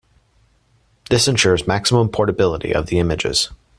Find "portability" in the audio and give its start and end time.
2.09-2.73